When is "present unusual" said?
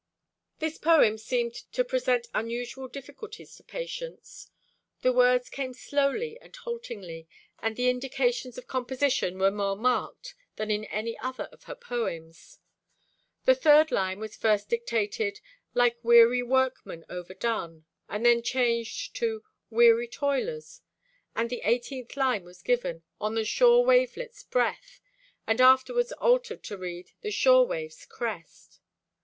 1.85-2.87